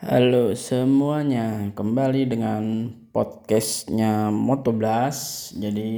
[0.00, 5.52] Halo semuanya, kembali dengan podcastnya Moto Blast.
[5.60, 5.92] Jadi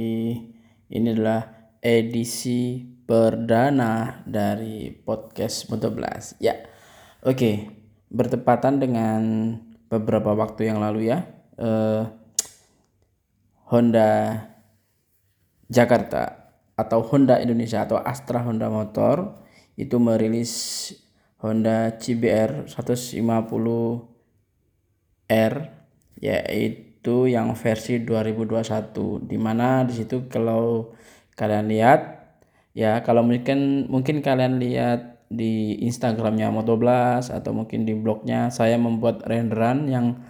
[0.91, 6.35] ini adalah edisi perdana dari podcast Moto Blast.
[6.43, 6.67] Ya,
[7.23, 7.71] oke,
[8.11, 9.21] bertepatan dengan
[9.87, 11.23] beberapa waktu yang lalu ya,
[11.55, 12.03] eh,
[13.71, 14.35] Honda
[15.71, 19.39] Jakarta atau Honda Indonesia atau Astra Honda Motor
[19.79, 20.51] itu merilis
[21.43, 25.53] Honda CBR 150R
[26.23, 30.95] yaitu yang versi 2021 di mana di situ kalau
[31.35, 32.23] kalian lihat
[32.71, 39.25] ya kalau mungkin mungkin kalian lihat di Instagramnya Motoblas atau mungkin di blognya saya membuat
[39.25, 40.21] renderan yang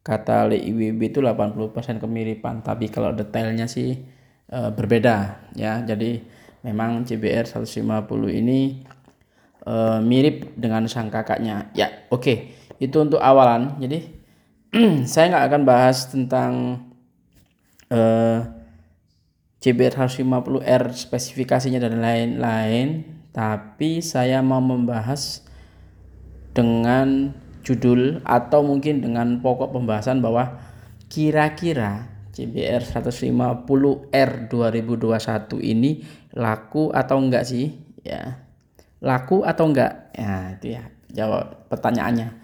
[0.00, 2.66] kata IWB itu 80% kemiripan.
[2.66, 3.94] Tapi kalau detailnya sih
[4.50, 5.86] e, berbeda ya.
[5.86, 6.18] Jadi
[6.66, 7.86] memang CBR 150
[8.34, 8.82] ini
[9.66, 11.72] uh, mirip dengan sang kakaknya.
[11.76, 12.22] Ya, oke.
[12.22, 12.36] Okay.
[12.80, 13.76] Itu untuk awalan.
[13.76, 13.98] Jadi
[15.10, 16.52] saya nggak akan bahas tentang
[17.92, 18.40] uh,
[19.60, 23.04] CBR 150R spesifikasinya dan lain-lain,
[23.36, 25.44] tapi saya mau membahas
[26.56, 30.56] dengan judul atau mungkin dengan pokok pembahasan bahwa
[31.12, 36.00] kira-kira CBR 150R 2021 ini
[36.32, 38.49] laku atau enggak sih ya
[39.00, 40.12] laku atau enggak?
[40.16, 42.36] Ya, itu ya jawab pertanyaannya.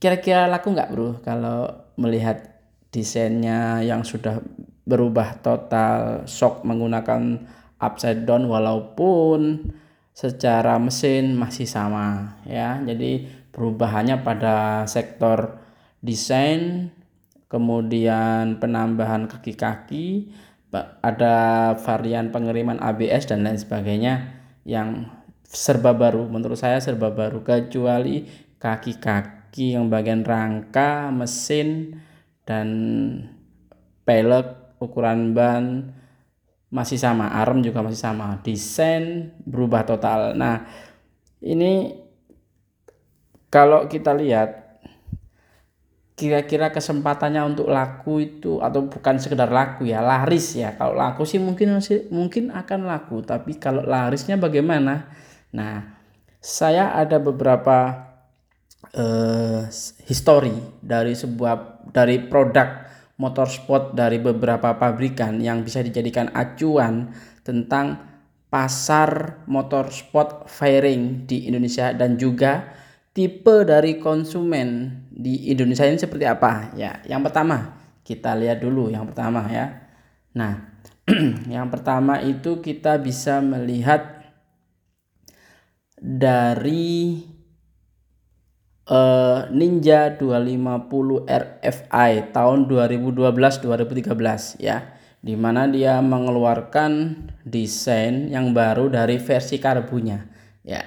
[0.00, 1.20] Kira-kira laku enggak, Bro?
[1.20, 4.40] Kalau melihat desainnya yang sudah
[4.88, 7.44] berubah total, shock menggunakan
[7.80, 9.72] upside down walaupun
[10.12, 12.80] secara mesin masih sama ya.
[12.84, 15.60] Jadi perubahannya pada sektor
[16.04, 16.92] desain,
[17.48, 20.32] kemudian penambahan kaki-kaki,
[21.02, 25.08] ada varian pengiriman ABS dan lain sebagainya yang
[25.50, 26.30] serba baru.
[26.30, 28.24] Menurut saya serba baru kecuali
[28.62, 31.98] kaki-kaki yang bagian rangka mesin
[32.46, 32.68] dan
[34.06, 35.90] pelek ukuran ban
[36.70, 37.34] masih sama.
[37.34, 38.38] Arm juga masih sama.
[38.46, 40.38] Desain berubah total.
[40.38, 40.70] Nah
[41.42, 41.98] ini
[43.50, 44.70] kalau kita lihat
[46.14, 50.78] kira-kira kesempatannya untuk laku itu atau bukan sekedar laku ya laris ya.
[50.78, 53.26] Kalau laku sih mungkin masih mungkin akan laku.
[53.26, 55.10] Tapi kalau larisnya bagaimana
[55.54, 55.82] Nah,
[56.40, 58.10] saya ada beberapa
[58.94, 59.66] uh,
[60.06, 62.88] history dari sebuah dari produk
[63.20, 67.12] motorsport dari beberapa pabrikan yang bisa dijadikan acuan
[67.44, 68.00] tentang
[68.48, 72.72] pasar motorsport fairing di Indonesia dan juga
[73.12, 76.72] tipe dari konsumen di Indonesia ini seperti apa.
[76.74, 79.84] Ya yang pertama kita lihat dulu yang pertama ya.
[80.32, 80.72] Nah
[81.54, 84.19] yang pertama itu kita bisa melihat
[86.00, 87.20] dari
[88.88, 94.96] uh, Ninja 250 RFI tahun 2012-2013 ya.
[95.20, 97.12] Di mana dia mengeluarkan
[97.44, 100.24] desain yang baru dari versi karbunya
[100.64, 100.80] ya.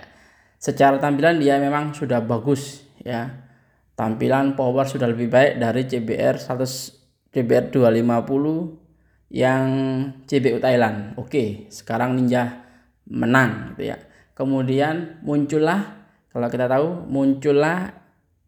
[0.57, 3.29] Secara tampilan dia memang sudah bagus ya.
[3.93, 9.69] Tampilan power sudah lebih baik dari CBR 100 CBR 250 yang
[10.25, 11.13] CBU Thailand.
[11.21, 12.65] Oke sekarang Ninja
[13.05, 14.01] menang gitu ya
[14.33, 17.93] Kemudian muncullah kalau kita tahu muncullah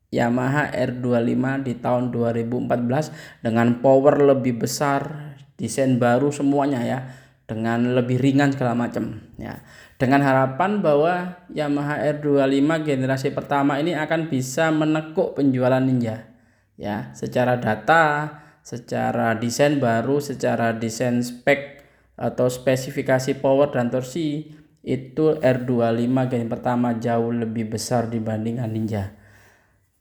[0.09, 6.99] Yamaha R25 di tahun 2014 dengan power lebih besar, desain baru semuanya ya,
[7.45, 9.61] dengan lebih ringan segala macam ya.
[10.01, 16.25] Dengan harapan bahwa Yamaha R25 generasi pertama ini akan bisa menekuk penjualan Ninja
[16.79, 18.33] ya, secara data,
[18.65, 21.85] secara desain baru, secara desain spek
[22.17, 24.47] atau spesifikasi power dan torsi
[24.85, 29.17] itu R25 gen pertama jauh lebih besar dibandingkan Ninja.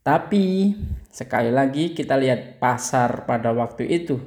[0.05, 0.77] Tapi
[1.09, 4.21] sekali lagi kita lihat pasar pada waktu itu.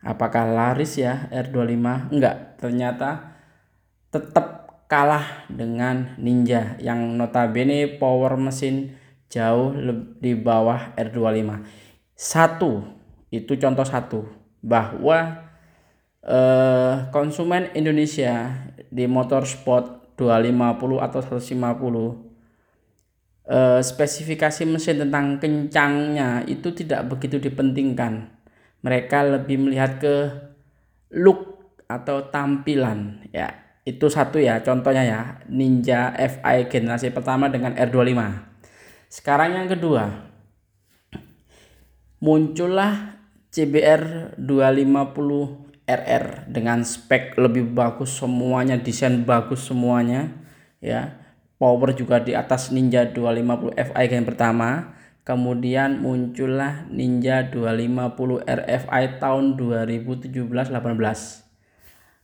[0.00, 2.08] Apakah laris ya R25?
[2.08, 3.36] Enggak, ternyata
[4.08, 8.96] tetap kalah dengan Ninja yang notabene power mesin
[9.28, 9.76] jauh
[10.16, 11.60] di bawah R25.
[12.16, 12.88] Satu,
[13.28, 14.24] itu contoh satu
[14.64, 15.43] bahwa
[16.24, 22.24] eh, konsumen Indonesia di motorsport 250 atau 150
[23.48, 28.32] eh, spesifikasi mesin tentang kencangnya itu tidak begitu dipentingkan.
[28.84, 30.28] Mereka lebih melihat ke
[31.12, 33.24] look atau tampilan.
[33.32, 35.20] Ya itu satu ya contohnya ya.
[35.52, 38.54] Ninja FI generasi pertama dengan R25
[39.14, 40.26] sekarang yang kedua
[42.18, 43.22] muncullah
[43.54, 50.32] CBR 250 RR dengan spek lebih bagus semuanya desain bagus semuanya
[50.80, 51.20] ya.
[51.54, 54.96] Power juga di atas Ninja 250 Fi yang pertama.
[55.24, 60.68] Kemudian muncullah Ninja 250 RFI tahun 2017-18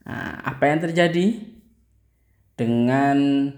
[0.05, 1.27] nah, apa yang terjadi?
[2.61, 3.49] Dengan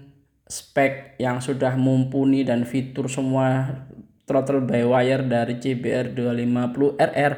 [0.47, 3.83] spek yang sudah mumpuni dan fitur semua
[4.23, 7.33] throttle by wire dari CBR 250 RR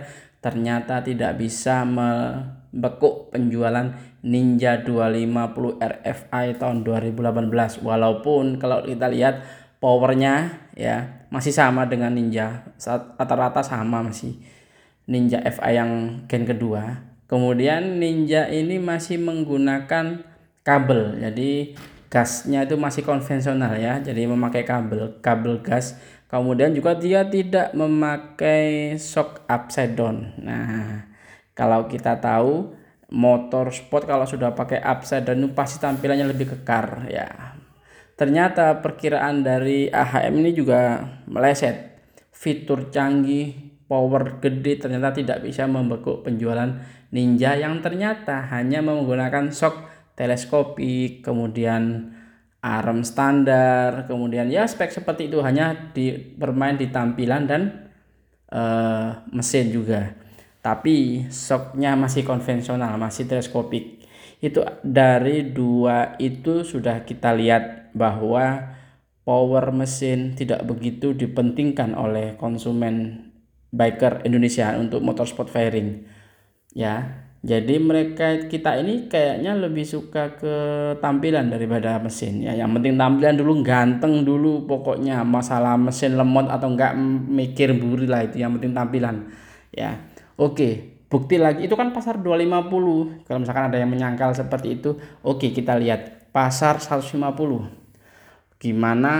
[0.45, 9.41] ternyata tidak bisa membekuk penjualan Ninja 250 RFI tahun 2018 walaupun kalau kita lihat
[9.81, 12.69] powernya ya masih sama dengan Ninja.
[13.17, 14.37] Rata-rata sama masih
[15.09, 15.91] Ninja FI yang
[16.29, 17.01] gen kedua.
[17.25, 20.21] Kemudian Ninja ini masih menggunakan
[20.61, 21.21] kabel.
[21.21, 21.73] Jadi
[22.09, 23.97] gasnya itu masih konvensional ya.
[23.97, 25.97] Jadi memakai kabel kabel gas
[26.31, 30.33] kemudian juga dia tidak memakai shock upside down.
[30.41, 31.05] Nah
[31.55, 32.75] kalau kita tahu
[33.13, 37.27] motor sport kalau sudah pakai upside down pasti tampilannya lebih kekar ya.
[38.15, 41.99] Ternyata perkiraan dari AHM ini juga meleset.
[42.31, 46.79] Fitur canggih power gede ternyata tidak bisa membekuk penjualan
[47.15, 49.87] Ninja yang ternyata hanya menggunakan shock
[50.19, 52.14] teleskopik, kemudian
[52.65, 57.61] arm standar, kemudian ya spek seperti itu hanya di bermain di tampilan dan
[58.49, 60.17] uh, mesin juga.
[60.65, 64.01] Tapi shocknya masih konvensional, masih teleskopik.
[64.41, 68.73] Itu dari dua itu sudah kita lihat bahwa
[69.21, 73.29] power mesin tidak begitu dipentingkan oleh konsumen
[73.69, 76.01] biker Indonesia untuk motorsport fairing.
[76.73, 80.55] Ya, jadi mereka kita ini kayaknya lebih suka ke
[80.97, 82.57] tampilan daripada mesin ya.
[82.57, 86.97] Yang penting tampilan dulu ganteng dulu pokoknya masalah mesin lemot atau enggak
[87.29, 89.29] mikir buri lah itu yang penting tampilan
[89.69, 89.93] ya.
[90.41, 93.29] Oke, bukti lagi itu kan pasar 250.
[93.29, 97.13] Kalau misalkan ada yang menyangkal seperti itu, oke kita lihat pasar 150.
[98.57, 99.13] Gimana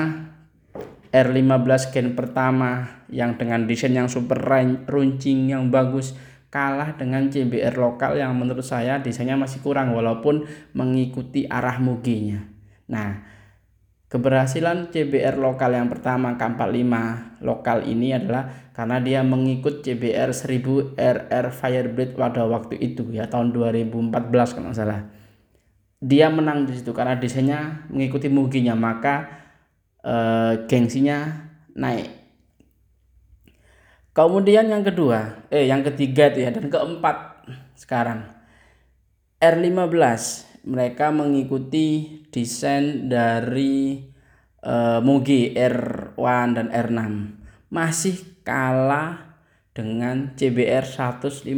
[1.13, 4.41] R15 gen pertama yang dengan desain yang super
[4.89, 6.17] runcing yang bagus
[6.55, 12.47] kalah dengan CBR lokal yang menurut saya desainnya masih kurang walaupun mengikuti arah muginya.
[12.87, 13.27] Nah,
[14.07, 16.95] keberhasilan CBR lokal yang pertama K45
[17.43, 23.51] lokal ini adalah karena dia mengikut CBR 1000 RR Fireblade pada waktu itu ya tahun
[23.51, 25.11] 2014 kalau nggak salah.
[25.99, 29.27] Dia menang di situ karena desainnya mengikuti muginya maka
[30.07, 32.24] eh, gengsinya naik
[34.15, 37.43] Kemudian yang kedua, eh yang ketiga itu ya dan keempat
[37.75, 38.23] sekarang.
[39.43, 39.91] R15
[40.63, 44.07] mereka mengikuti desain dari
[44.63, 46.99] uh, Mugi R1 dan R6
[47.67, 48.15] masih
[48.47, 49.35] kalah
[49.75, 51.51] dengan CBR 150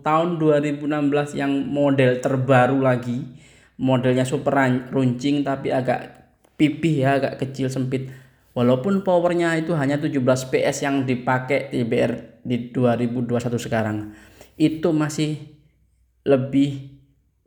[0.00, 3.28] tahun 2016 yang model terbaru lagi.
[3.76, 4.56] Modelnya super
[4.88, 8.08] runcing tapi agak pipih ya agak kecil sempit
[8.50, 10.18] Walaupun powernya itu hanya 17
[10.50, 14.10] PS yang dipakai TBR di 2021 sekarang,
[14.58, 15.38] itu masih
[16.26, 16.98] lebih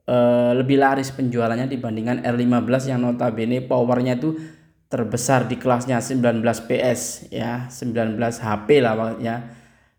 [0.07, 4.39] uh, lebih laris penjualannya dibandingkan R15 yang notabene powernya itu
[4.87, 6.39] terbesar di kelasnya 19
[6.69, 9.43] PS ya, 19 HP lah ya.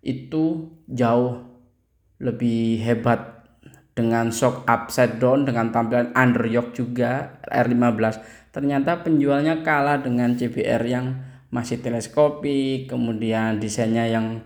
[0.01, 1.43] Itu jauh
[2.23, 3.34] lebih hebat
[3.95, 8.21] dengan shock upside down dengan tampilan underyoke juga R15
[8.51, 11.07] ternyata penjualnya kalah dengan CBR yang
[11.55, 14.43] masih teleskopik kemudian desainnya yang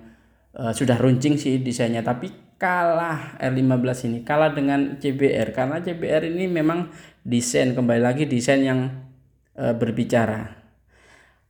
[0.52, 2.28] uh, sudah runcing sih desainnya tapi
[2.60, 9.08] kalah R15 ini kalah dengan CBR karena CBR ini memang desain kembali lagi desain yang
[9.54, 10.58] uh, berbicara.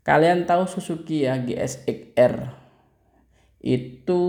[0.05, 2.53] Kalian tahu Suzuki ya GSX-R
[3.61, 4.23] itu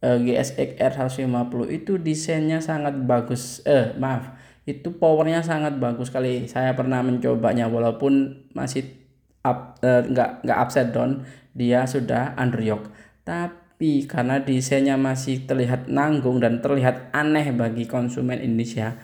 [0.00, 3.60] GSX-R 150 itu desainnya sangat bagus.
[3.68, 4.32] Eh maaf
[4.64, 6.48] itu powernya sangat bagus sekali.
[6.48, 9.00] Saya pernah mencobanya walaupun masih
[9.44, 11.24] up eh, nggak nggak upside down
[11.56, 12.92] dia sudah underyoke
[13.24, 18.96] tapi karena desainnya masih terlihat nanggung dan terlihat aneh bagi konsumen Indonesia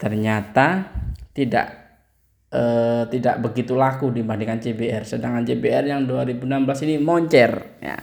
[0.00, 0.88] ternyata
[1.36, 1.68] tidak
[2.48, 7.98] eh, tidak begitu laku dibandingkan CBR sedangkan CBR yang 2016 ini moncer ya.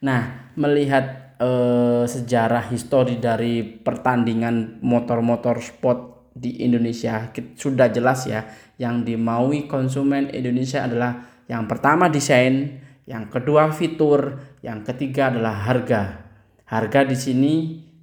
[0.00, 6.00] Nah melihat eh, sejarah histori dari pertandingan motor-motor sport
[6.36, 8.46] di Indonesia sudah jelas ya
[8.78, 12.78] yang dimaui konsumen Indonesia adalah yang pertama desain,
[13.10, 16.30] yang kedua fitur, yang ketiga adalah harga.
[16.70, 17.54] Harga di sini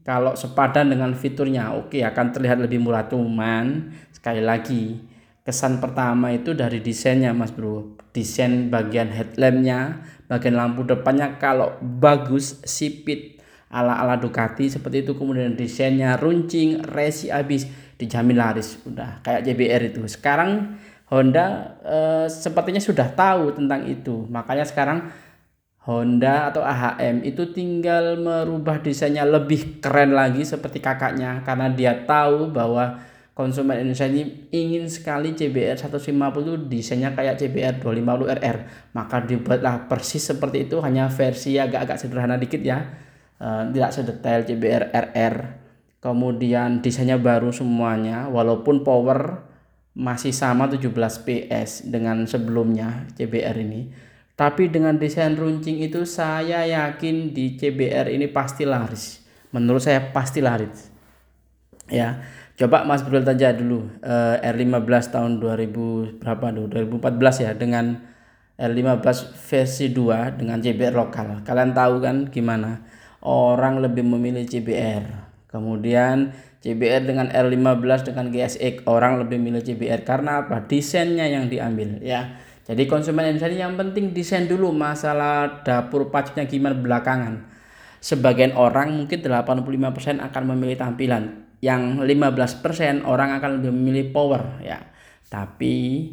[0.03, 5.00] kalau sepadan dengan fiturnya oke okay, akan terlihat lebih murah cuman sekali lagi
[5.48, 7.96] kesan pertama itu dari desainnya Mas Bro.
[8.12, 16.15] Desain bagian headlampnya, bagian lampu depannya kalau bagus sipit ala-ala Ducati seperti itu kemudian desainnya
[16.15, 17.67] runcing, resi habis
[18.00, 20.00] dijamin laris udah kayak JBR itu.
[20.07, 24.27] Sekarang Honda eh, sepertinya sudah tahu tentang itu.
[24.27, 25.07] Makanya sekarang
[25.88, 32.51] Honda atau AHM itu tinggal merubah desainnya lebih keren lagi seperti kakaknya karena dia tahu
[32.51, 33.00] bahwa
[33.38, 36.10] konsumen Indonesia ini ingin sekali CBR 150
[36.65, 38.58] desainnya kayak CBR 250 RR
[38.98, 43.06] maka dibuatlah persis seperti itu hanya versi agak-agak sederhana dikit ya.
[43.38, 45.36] Uh, tidak sedetail CBR RR
[46.01, 49.46] kemudian desainnya baru semuanya walaupun power
[49.94, 50.89] masih sama 17
[51.25, 53.82] PS dengan sebelumnya CBR ini.
[54.38, 59.25] Tapi dengan desain runcing itu saya yakin di CBR ini pasti laris.
[59.50, 60.94] Menurut saya pasti laris.
[61.89, 62.22] Ya,
[62.58, 66.66] coba Mas Bro tanya dulu eh, R15 tahun 2000 berapa tuh?
[66.68, 67.86] 2014 ya dengan
[68.58, 71.46] R15 versi 2 dengan CBR lokal.
[71.46, 72.82] Kalian tahu kan gimana?
[73.22, 75.30] Orang lebih memilih CBR.
[75.48, 76.34] Kemudian
[76.66, 80.66] CBR dengan R15 dengan GSX orang lebih memilih CBR karena apa?
[80.66, 86.76] Desainnya yang diambil ya jadi konsumen Indonesia yang penting desain dulu masalah dapur paciknya gimana
[86.76, 87.48] belakangan.
[88.04, 94.78] Sebagian orang mungkin 85% akan memilih tampilan, yang 15% orang akan lebih memilih power ya.
[95.28, 96.08] Tapi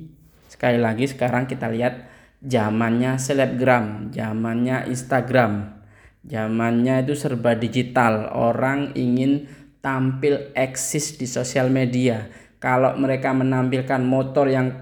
[0.48, 2.08] sekali lagi sekarang kita lihat
[2.40, 5.82] zamannya selebgram, zamannya Instagram,
[6.24, 8.32] zamannya itu serba digital.
[8.32, 9.48] Orang ingin
[9.84, 12.24] tampil eksis di sosial media.
[12.56, 14.72] Kalau mereka menampilkan motor yang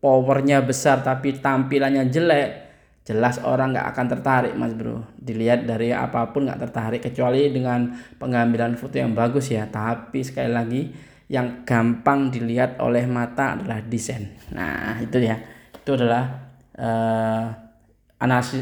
[0.00, 2.48] powernya besar tapi tampilannya jelek
[3.10, 5.02] jelas orang nggak akan tertarik mas bro.
[5.18, 7.90] Dilihat dari apa pun nggak tertarik kecuali dengan
[8.22, 9.66] pengambilan foto yang bagus ya.
[9.66, 10.82] Tapi sekali lagi
[11.26, 14.30] yang gampang dilihat oleh mata adalah desain.
[14.54, 15.34] Nah itu ya.
[15.74, 17.70] Itu adalah uh,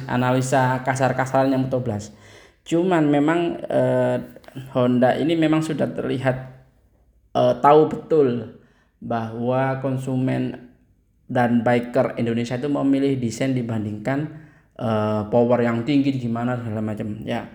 [0.08, 2.14] analisa kasar-kasaran yang belas
[2.68, 4.16] cuman memang uh,
[4.76, 6.36] Honda ini memang sudah terlihat
[7.32, 8.60] uh, tahu betul
[9.00, 10.67] bahwa konsumen
[11.28, 14.32] dan biker Indonesia itu memilih desain dibandingkan
[14.80, 17.22] uh, power yang tinggi gimana segala macam.
[17.22, 17.48] Ya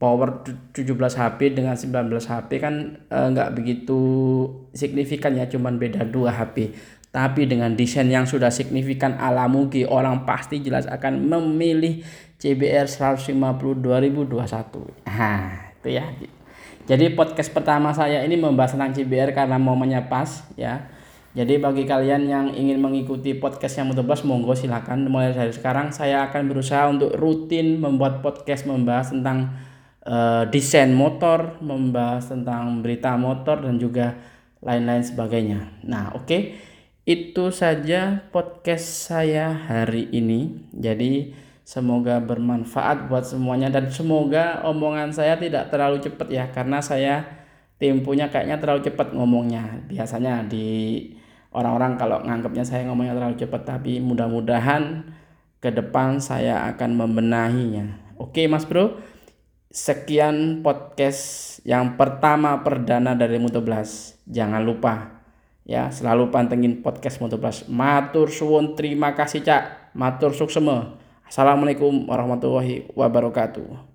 [0.00, 0.40] power
[0.72, 4.00] 17 HP dengan 19 HP kan uh, nggak begitu
[4.72, 6.72] signifikan ya cuman beda 2 HP
[7.12, 12.00] tapi dengan desain yang sudah signifikan ala mugi orang pasti jelas akan memilih
[12.40, 16.04] CBR 150 2021 nah itu ya.
[16.88, 20.90] Jadi podcast pertama saya ini membahas tentang CBR karena momennya pas ya
[21.30, 25.06] jadi bagi kalian yang ingin mengikuti podcast yang Mutobas, monggo silakan.
[25.06, 29.54] Mulai dari sekarang saya akan berusaha untuk rutin membuat podcast membahas tentang
[30.02, 34.18] uh, desain motor, membahas tentang berita motor dan juga
[34.58, 35.86] lain-lain sebagainya.
[35.86, 36.26] Nah, oke.
[36.26, 36.42] Okay.
[37.06, 40.66] Itu saja podcast saya hari ini.
[40.74, 41.30] Jadi
[41.62, 47.22] semoga bermanfaat buat semuanya dan semoga omongan saya tidak terlalu cepat ya karena saya
[47.78, 49.78] tempunya kayaknya terlalu cepat ngomongnya.
[49.86, 51.19] Biasanya di
[51.50, 55.06] orang-orang kalau nganggapnya saya ngomongnya terlalu cepat tapi mudah-mudahan
[55.60, 58.16] ke depan saya akan membenahinya.
[58.16, 58.96] Oke Mas Bro,
[59.68, 64.16] sekian podcast yang pertama perdana dari Mutoblas.
[64.30, 65.20] Jangan lupa
[65.68, 67.68] ya selalu pantengin podcast Mutoblas.
[67.68, 69.94] Matur suwun terima kasih Cak.
[69.94, 70.98] Matur suksema.
[71.30, 73.89] Assalamualaikum warahmatullahi wabarakatuh.